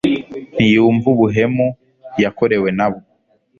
[0.53, 1.67] ntiyumva ubuhemu;
[2.21, 2.99] yakorewe nabo